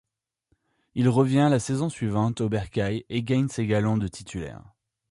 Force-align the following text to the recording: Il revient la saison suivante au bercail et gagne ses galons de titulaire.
Il 0.95 1.07
revient 1.09 1.47
la 1.51 1.59
saison 1.59 1.87
suivante 1.87 2.41
au 2.41 2.49
bercail 2.49 3.05
et 3.09 3.21
gagne 3.21 3.49
ses 3.49 3.67
galons 3.67 3.97
de 3.97 4.07
titulaire. 4.07 4.63